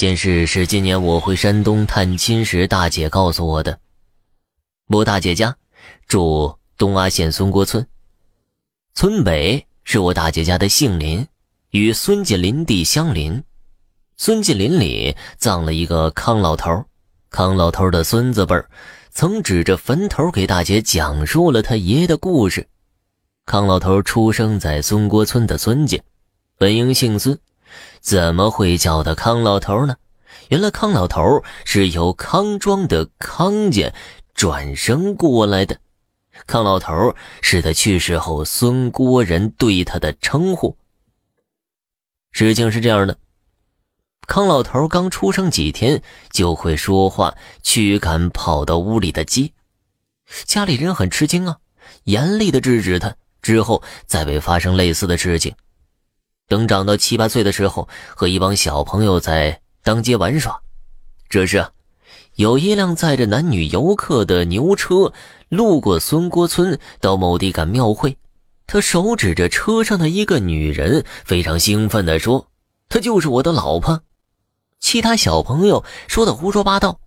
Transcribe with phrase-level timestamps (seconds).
[0.00, 3.78] 件事是今年我回山东探亲时，大姐告诉我的。
[4.88, 5.54] 我大姐家
[6.08, 7.86] 住东阿县孙郭村，
[8.94, 11.26] 村北是我大姐家的杏林，
[11.72, 13.44] 与孙家林地相邻。
[14.16, 16.82] 孙家林里葬了一个康老头，
[17.28, 18.56] 康老头的孙子辈
[19.10, 22.66] 曾指着坟头给大姐讲述了他爷爷的故事。
[23.44, 26.02] 康老头出生在孙郭村的孙家，
[26.56, 27.38] 本应姓孙。
[28.00, 29.96] 怎么会叫他康老头呢？
[30.48, 33.92] 原来康老头是由康庄的康家
[34.34, 35.78] 转生过来的。
[36.46, 40.76] 康老头是他去世后孙郭人对他的称呼。
[42.32, 43.16] 事情是这样的：
[44.26, 49.52] 康老头刚出生几天就会说话，驱赶跑到屋里的鸡，
[50.44, 51.58] 家里人很吃惊啊，
[52.04, 53.14] 严厉的制止他。
[53.42, 55.54] 之后再未发生类似的事情。
[56.50, 60.60] 等长到七八岁的时候，和一帮小朋友在当街玩耍。
[61.28, 61.64] 这时，
[62.34, 65.12] 有一辆载着男女游客的牛车
[65.48, 68.18] 路过孙郭村，到某地赶庙会。
[68.66, 72.48] 他手指着车上的一个女人，非常兴奋地说
[72.90, 74.02] ：“她就是我的老婆。”
[74.80, 76.98] 其他小朋友说的胡说八道。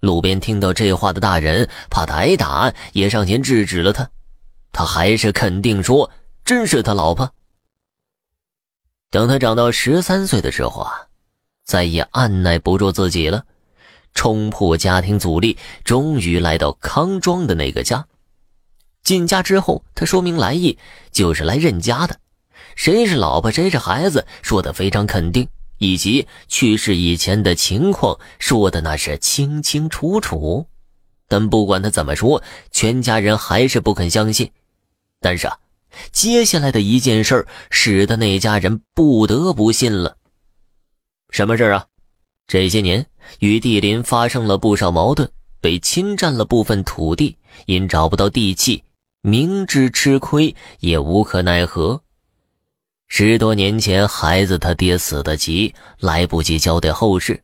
[0.00, 4.10] 路边听到这话的大人怕他挨打，也上前制止了他。
[4.72, 6.10] 他还是肯定说
[6.44, 7.32] ：“真是他老婆。”
[9.10, 11.08] 等他长到十三岁的时候啊，
[11.64, 13.44] 再也按耐不住自己了，
[14.14, 18.06] 冲破家庭阻力，终于来到康庄的那个家。
[19.02, 20.78] 进家之后，他说明来意，
[21.10, 22.20] 就是来认家的。
[22.76, 30.66] 谁是老婆，谁是孩子，说的非常肯定，以及去世以前的情况，说的那是清清楚楚。
[31.26, 34.52] 但不管他怎么说，全家人还是不肯相信。
[35.20, 35.58] 但是啊。
[36.12, 40.16] 接下来的一件事使得那家人不得不信了。
[41.30, 41.86] 什么事啊？
[42.46, 43.06] 这些年
[43.38, 45.28] 与地邻发生了不少矛盾，
[45.60, 48.82] 被侵占了部分土地，因找不到地契，
[49.22, 52.02] 明知吃亏也无可奈何。
[53.06, 57.42] 十多年前，孩子他爹死得急，来不及交代后事。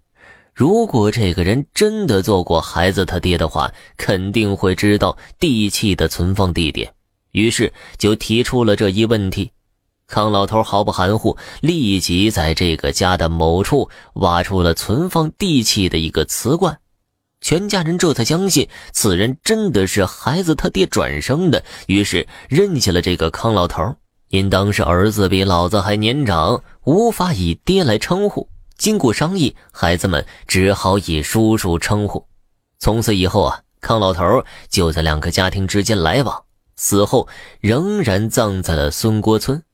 [0.55, 6.93] 如果这个人真的做过孩子他爹的话，肯定会知道地契的存放地点。
[7.37, 9.51] 于是就提出了这一问题，
[10.07, 16.79] 康老头毫不含糊，立即在这个家的某处挖出了存放地契的一个瓷罐，
[17.43, 23.95] 全家人这才相信此人真的是孩子他爹转生的，于是认下了这个康老头。
[24.31, 28.49] 因当时儿子比老子还年长，无法以爹来称呼，
[28.79, 32.27] 经过商议，孩子们只好以叔叔称呼。
[32.79, 36.46] 从此以后啊，康老头就在两个家庭之间来往。
[36.76, 37.28] 死后
[37.60, 39.66] 仍然葬在了孙郭村。